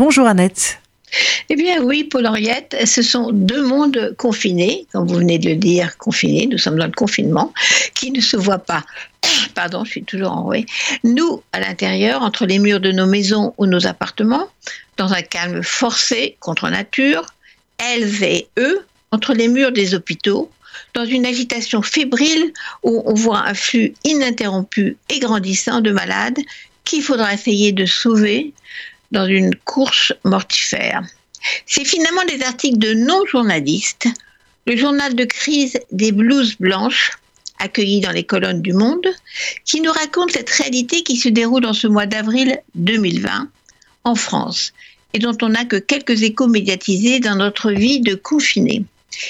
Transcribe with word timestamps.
Bonjour 0.00 0.26
Annette. 0.26 0.78
Eh 1.50 1.56
bien 1.56 1.82
oui, 1.82 2.04
Paul 2.04 2.26
Henriette, 2.26 2.74
ce 2.86 3.02
sont 3.02 3.32
deux 3.32 3.62
mondes 3.62 4.14
confinés, 4.16 4.86
comme 4.90 5.06
vous 5.06 5.16
venez 5.16 5.38
de 5.38 5.50
le 5.50 5.56
dire, 5.56 5.98
confinés, 5.98 6.46
nous 6.46 6.56
sommes 6.56 6.78
dans 6.78 6.86
le 6.86 6.92
confinement, 6.92 7.52
qui 7.94 8.10
ne 8.10 8.22
se 8.22 8.38
voient 8.38 8.64
pas. 8.64 8.82
Pardon, 9.54 9.84
je 9.84 9.90
suis 9.90 10.02
toujours 10.02 10.32
enrouée. 10.32 10.64
Nous, 11.04 11.42
à 11.52 11.60
l'intérieur, 11.60 12.22
entre 12.22 12.46
les 12.46 12.58
murs 12.58 12.80
de 12.80 12.92
nos 12.92 13.04
maisons 13.04 13.52
ou 13.58 13.66
nos 13.66 13.86
appartements, 13.86 14.48
dans 14.96 15.12
un 15.12 15.20
calme 15.20 15.62
forcé 15.62 16.38
contre 16.40 16.70
nature, 16.70 17.26
elles 17.76 18.24
et 18.24 18.48
eux, 18.58 18.86
entre 19.10 19.34
les 19.34 19.48
murs 19.48 19.70
des 19.70 19.94
hôpitaux, 19.94 20.50
dans 20.94 21.04
une 21.04 21.26
agitation 21.26 21.82
fébrile 21.82 22.54
où 22.82 23.02
on 23.04 23.12
voit 23.12 23.46
un 23.46 23.52
flux 23.52 23.92
ininterrompu 24.04 24.96
et 25.10 25.18
grandissant 25.18 25.82
de 25.82 25.90
malades 25.90 26.38
qu'il 26.86 27.02
faudra 27.02 27.34
essayer 27.34 27.72
de 27.72 27.84
sauver 27.84 28.54
dans 29.10 29.26
une 29.26 29.54
course 29.54 30.12
mortifère. 30.24 31.02
C'est 31.66 31.84
finalement 31.84 32.24
des 32.24 32.42
articles 32.42 32.78
de 32.78 32.94
non-journalistes, 32.94 34.08
le 34.66 34.76
journal 34.76 35.14
de 35.14 35.24
crise 35.24 35.78
des 35.90 36.12
blouses 36.12 36.56
blanches, 36.58 37.12
accueilli 37.58 38.00
dans 38.00 38.10
les 38.10 38.24
colonnes 38.24 38.62
du 38.62 38.72
Monde, 38.72 39.06
qui 39.64 39.80
nous 39.80 39.92
raconte 39.92 40.32
cette 40.32 40.50
réalité 40.50 41.02
qui 41.02 41.16
se 41.16 41.28
déroule 41.28 41.66
en 41.66 41.72
ce 41.72 41.86
mois 41.86 42.06
d'avril 42.06 42.60
2020 42.74 43.48
en 44.04 44.14
France 44.14 44.72
et 45.12 45.18
dont 45.18 45.36
on 45.42 45.50
n'a 45.50 45.64
que 45.64 45.76
quelques 45.76 46.22
échos 46.22 46.46
médiatisés 46.46 47.20
dans 47.20 47.36
notre 47.36 47.72
vie 47.72 48.00
de 48.00 48.14
confinés. 48.14 48.84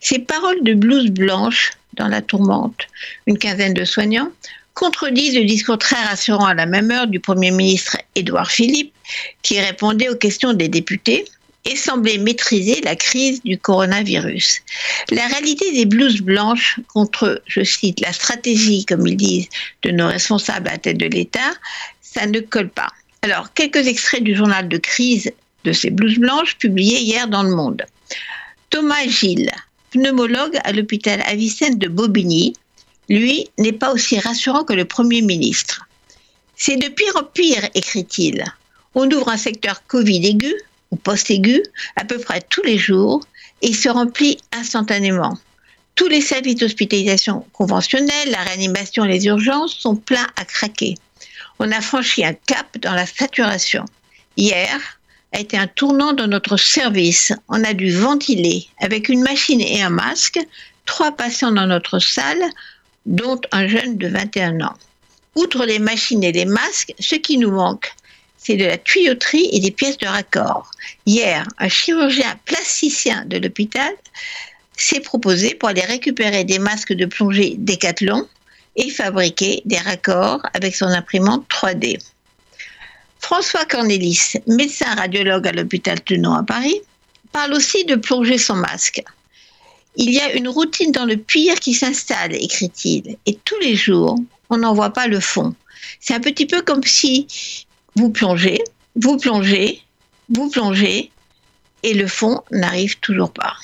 Ces 0.00 0.20
paroles 0.20 0.62
de 0.62 0.74
blouse 0.74 1.10
blanche 1.10 1.72
dans 1.94 2.08
la 2.08 2.22
tourmente, 2.22 2.86
une 3.26 3.38
quinzaine 3.38 3.74
de 3.74 3.84
soignants, 3.84 4.30
contredisent 4.74 5.36
le 5.36 5.44
discours 5.44 5.78
très 5.78 6.02
rassurant 6.02 6.46
à 6.46 6.54
la 6.54 6.66
même 6.66 6.90
heure 6.90 7.06
du 7.06 7.20
Premier 7.20 7.50
ministre 7.50 7.96
Édouard 8.14 8.50
Philippe, 8.50 8.92
qui 9.42 9.60
répondait 9.60 10.08
aux 10.08 10.16
questions 10.16 10.52
des 10.52 10.68
députés 10.68 11.24
et 11.64 11.76
semblait 11.76 12.18
maîtriser 12.18 12.80
la 12.82 12.94
crise 12.94 13.42
du 13.42 13.56
coronavirus. 13.56 14.60
La 15.10 15.26
réalité 15.28 15.72
des 15.72 15.86
blouses 15.86 16.20
blanches 16.20 16.78
contre, 16.92 17.42
je 17.46 17.62
cite, 17.62 18.00
la 18.00 18.12
stratégie, 18.12 18.84
comme 18.84 19.06
ils 19.06 19.16
disent, 19.16 19.48
de 19.82 19.90
nos 19.90 20.08
responsables 20.08 20.68
à 20.68 20.76
tête 20.76 20.98
de 20.98 21.06
l'État, 21.06 21.54
ça 22.02 22.26
ne 22.26 22.40
colle 22.40 22.68
pas. 22.68 22.90
Alors, 23.22 23.54
quelques 23.54 23.86
extraits 23.86 24.22
du 24.22 24.34
journal 24.34 24.68
de 24.68 24.76
crise 24.76 25.32
de 25.64 25.72
ces 25.72 25.90
blouses 25.90 26.18
blanches 26.18 26.56
publié 26.58 27.00
hier 27.00 27.28
dans 27.28 27.42
Le 27.42 27.54
Monde. 27.54 27.82
Thomas 28.68 29.06
Gilles, 29.06 29.50
pneumologue 29.90 30.58
à 30.64 30.72
l'hôpital 30.72 31.22
Avicenne 31.26 31.78
de 31.78 31.88
Bobigny, 31.88 32.52
lui, 33.08 33.50
n'est 33.58 33.72
pas 33.72 33.92
aussi 33.92 34.18
rassurant 34.18 34.64
que 34.64 34.72
le 34.72 34.84
Premier 34.84 35.22
ministre. 35.22 35.86
C'est 36.56 36.76
de 36.76 36.88
pire 36.88 37.16
en 37.16 37.24
pire, 37.24 37.68
écrit-il. 37.74 38.44
On 38.94 39.10
ouvre 39.10 39.28
un 39.28 39.36
secteur 39.36 39.86
Covid 39.86 40.26
aigu 40.26 40.54
ou 40.90 40.96
post-aigu 40.96 41.62
à 41.96 42.04
peu 42.04 42.18
près 42.18 42.40
tous 42.48 42.62
les 42.62 42.78
jours 42.78 43.20
et 43.62 43.72
se 43.72 43.88
remplit 43.88 44.38
instantanément. 44.52 45.36
Tous 45.94 46.08
les 46.08 46.20
services 46.20 46.56
d'hospitalisation 46.56 47.44
conventionnels, 47.52 48.30
la 48.30 48.42
réanimation 48.42 49.04
les 49.04 49.26
urgences 49.26 49.74
sont 49.74 49.96
pleins 49.96 50.26
à 50.36 50.44
craquer. 50.44 50.94
On 51.58 51.70
a 51.70 51.80
franchi 51.80 52.24
un 52.24 52.34
cap 52.34 52.78
dans 52.78 52.94
la 52.94 53.06
saturation. 53.06 53.84
Hier 54.36 54.80
a 55.32 55.40
été 55.40 55.56
un 55.56 55.66
tournant 55.66 56.12
dans 56.12 56.26
notre 56.26 56.56
service. 56.56 57.32
On 57.48 57.62
a 57.64 57.74
dû 57.74 57.90
ventiler 57.92 58.66
avec 58.80 59.08
une 59.08 59.22
machine 59.22 59.60
et 59.60 59.82
un 59.82 59.90
masque 59.90 60.38
trois 60.86 61.12
patients 61.12 61.52
dans 61.52 61.66
notre 61.66 61.98
salle 61.98 62.42
dont 63.06 63.40
un 63.52 63.68
jeune 63.68 63.96
de 63.98 64.08
21 64.08 64.60
ans. 64.60 64.76
Outre 65.34 65.64
les 65.64 65.78
machines 65.78 66.24
et 66.24 66.32
les 66.32 66.44
masques, 66.44 66.94
ce 67.00 67.16
qui 67.16 67.38
nous 67.38 67.50
manque, 67.50 67.92
c'est 68.36 68.56
de 68.56 68.64
la 68.64 68.78
tuyauterie 68.78 69.48
et 69.52 69.60
des 69.60 69.70
pièces 69.70 69.98
de 69.98 70.06
raccord. 70.06 70.70
Hier, 71.06 71.46
un 71.58 71.68
chirurgien 71.68 72.38
plasticien 72.44 73.24
de 73.26 73.38
l'hôpital 73.38 73.92
s'est 74.76 75.00
proposé 75.00 75.54
pour 75.54 75.70
aller 75.70 75.82
récupérer 75.82 76.44
des 76.44 76.58
masques 76.58 76.92
de 76.92 77.06
plongée 77.06 77.54
Decathlon 77.58 78.28
et 78.76 78.90
fabriquer 78.90 79.62
des 79.64 79.78
raccords 79.78 80.42
avec 80.52 80.74
son 80.74 80.86
imprimante 80.86 81.46
3D. 81.48 81.98
François 83.20 83.64
Cornelis, 83.64 84.34
médecin 84.46 84.94
radiologue 84.94 85.48
à 85.48 85.52
l'hôpital 85.52 86.00
Tenon 86.02 86.34
à 86.34 86.42
Paris, 86.42 86.80
parle 87.32 87.54
aussi 87.54 87.84
de 87.84 87.94
plonger 87.94 88.36
son 88.36 88.56
masque. 88.56 89.02
Il 89.96 90.10
y 90.10 90.20
a 90.20 90.34
une 90.34 90.48
routine 90.48 90.92
dans 90.92 91.04
le 91.04 91.16
pire 91.16 91.60
qui 91.60 91.72
s'installe, 91.72 92.34
écrit-il, 92.34 93.16
et 93.26 93.38
tous 93.44 93.58
les 93.60 93.76
jours, 93.76 94.18
on 94.50 94.58
n'en 94.58 94.74
voit 94.74 94.92
pas 94.92 95.06
le 95.06 95.20
fond. 95.20 95.54
C'est 96.00 96.14
un 96.14 96.20
petit 96.20 96.46
peu 96.46 96.62
comme 96.62 96.82
si 96.82 97.26
vous 97.94 98.10
plongez, 98.10 98.62
vous 98.96 99.18
plongez, 99.18 99.82
vous 100.28 100.50
plongez, 100.50 101.10
et 101.82 101.94
le 101.94 102.06
fond 102.08 102.42
n'arrive 102.50 102.98
toujours 102.98 103.32
pas. 103.32 103.54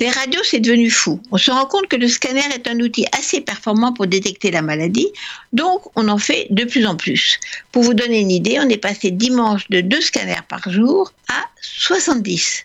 Les 0.00 0.10
radios, 0.10 0.42
c'est 0.42 0.58
devenu 0.58 0.90
fou. 0.90 1.20
On 1.30 1.38
se 1.38 1.52
rend 1.52 1.66
compte 1.66 1.86
que 1.86 1.96
le 1.96 2.08
scanner 2.08 2.42
est 2.52 2.66
un 2.66 2.80
outil 2.80 3.06
assez 3.16 3.40
performant 3.40 3.92
pour 3.92 4.08
détecter 4.08 4.50
la 4.50 4.60
maladie, 4.60 5.08
donc 5.52 5.82
on 5.94 6.08
en 6.08 6.18
fait 6.18 6.48
de 6.50 6.64
plus 6.64 6.84
en 6.84 6.96
plus. 6.96 7.38
Pour 7.70 7.84
vous 7.84 7.94
donner 7.94 8.20
une 8.20 8.32
idée, 8.32 8.58
on 8.58 8.68
est 8.68 8.76
passé 8.76 9.12
dimanche 9.12 9.68
de 9.70 9.80
deux 9.80 10.00
scanners 10.00 10.42
par 10.48 10.68
jour 10.68 11.12
à 11.28 11.44
70. 11.60 12.64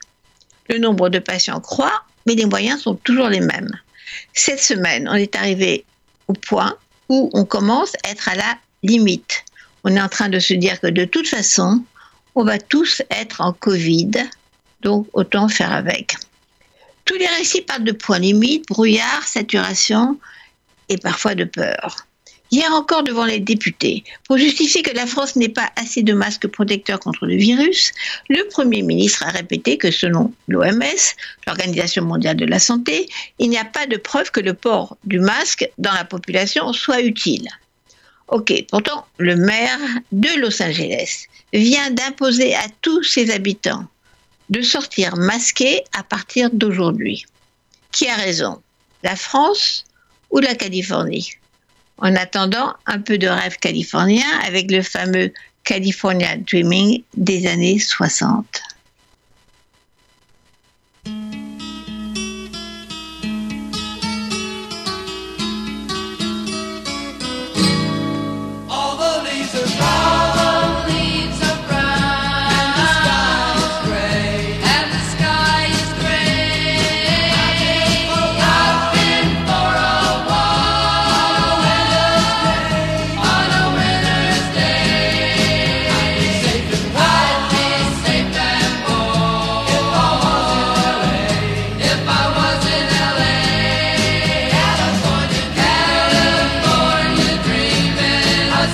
Le 0.70 0.78
nombre 0.78 1.10
de 1.10 1.20
patients 1.20 1.60
croît 1.60 2.04
mais 2.30 2.36
les 2.36 2.46
moyens 2.46 2.82
sont 2.82 2.96
toujours 2.96 3.30
les 3.30 3.40
mêmes. 3.40 3.72
Cette 4.34 4.62
semaine, 4.62 5.08
on 5.10 5.16
est 5.16 5.36
arrivé 5.36 5.84
au 6.28 6.34
point 6.34 6.76
où 7.10 7.30
on 7.34 7.44
commence 7.44 7.94
à 8.04 8.12
être 8.12 8.30
à 8.30 8.36
la 8.36 8.58
limite. 8.84 9.44
On 9.84 9.96
est 9.96 10.02
en 10.02 10.10
train 10.10 10.30
de 10.30 10.38
se 10.38 10.54
dire 10.54 10.80
que 10.80 10.88
de 10.88 11.06
toute 11.06 11.28
façon, 11.28 11.84
on 12.36 12.44
va 12.44 12.60
tous 12.60 13.02
être 13.10 13.42
en 13.42 13.52
Covid, 13.54 14.12
donc 14.82 15.08
autant 15.14 15.50
faire 15.50 15.72
avec. 15.72 16.18
Tous 17.06 17.16
les 17.16 17.28
récits 17.28 17.62
parlent 17.62 17.84
de 17.84 17.92
points 17.94 18.20
limites, 18.20 18.68
brouillard, 18.68 19.24
saturation 19.24 20.20
et 20.90 20.98
parfois 20.98 21.34
de 21.34 21.46
peur. 21.46 22.06
Hier 22.52 22.74
encore 22.74 23.04
devant 23.04 23.26
les 23.26 23.40
députés, 23.40 24.04
pour 24.28 24.40
justifier 24.40 24.82
que 24.82 24.96
la 24.96 25.06
France 25.06 25.36
n'ait 25.36 25.50
pas 25.50 25.72
assez 25.76 26.02
de 26.02 26.14
masques 26.14 26.48
protecteurs 26.48 27.00
contre 27.00 27.28
le 27.28 27.36
virus, 27.36 27.92
le 28.28 28.48
Premier 28.50 28.82
ministre 28.82 29.24
a 29.24 29.30
répété 29.30 29.78
que 29.78 29.92
selon 29.92 30.34
l'OMS, 30.48 31.14
l'Organisation 31.46 32.04
mondiale 32.04 32.38
de 32.38 32.46
la 32.46 32.58
santé, 32.58 33.08
il 33.38 33.52
n'y 33.52 33.58
a 33.60 33.66
pas 33.66 33.86
de 33.86 33.98
preuve 33.98 34.32
que 34.32 34.40
le 34.40 34.56
port 34.56 34.98
du 35.04 35.20
masque 35.20 35.70
dans 35.78 35.94
la 35.94 36.06
population 36.06 36.74
soit 36.74 37.02
utile. 37.02 37.48
Ok, 38.30 38.52
pourtant, 38.70 39.06
le 39.18 39.36
maire 39.36 39.80
de 40.12 40.40
Los 40.40 40.62
Angeles 40.62 41.26
vient 41.54 41.92
d'imposer 41.92 42.56
à 42.56 42.66
tous 42.82 43.04
ses 43.04 43.32
habitants 43.32 43.86
de 44.50 44.62
sortir 44.62 45.16
masqués 45.18 45.84
à 45.94 46.04
partir 46.04 46.50
d'aujourd'hui. 46.52 47.26
Qui 47.92 48.08
a 48.08 48.16
raison? 48.16 48.62
La 49.04 49.16
France 49.16 49.84
ou 50.32 50.40
la 50.40 50.56
Californie? 50.56 51.39
En 52.02 52.16
attendant, 52.16 52.74
un 52.86 53.00
peu 53.00 53.18
de 53.18 53.28
rêve 53.28 53.58
californien 53.58 54.28
avec 54.46 54.72
le 54.72 54.82
fameux 54.82 55.32
California 55.64 56.38
Dreaming 56.38 57.04
des 57.16 57.48
années 57.48 57.80
60. 57.80 58.62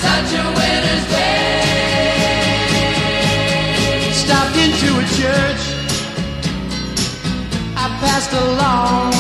such 0.02 0.32
a 0.34 0.44
winter's 0.58 1.06
day. 1.12 1.76
Stopped 4.12 4.58
into 4.58 4.90
a 5.00 5.06
church. 5.20 5.64
I 7.76 7.86
passed 8.02 8.34
along. 8.34 9.15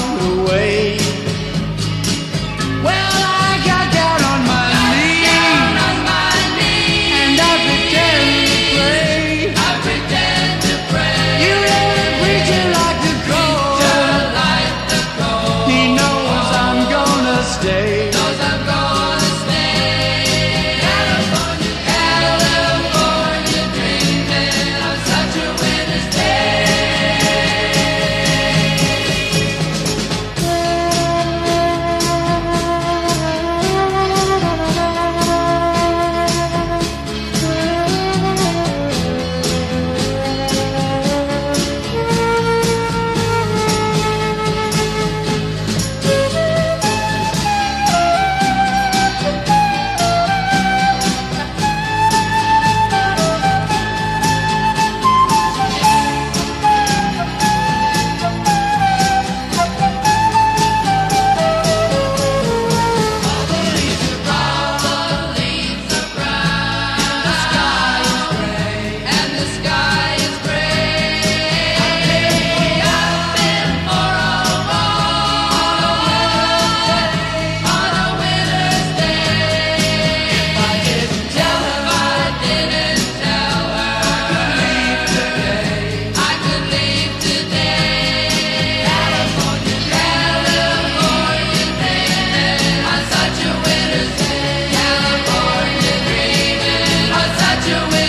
graduate. 97.65 98.04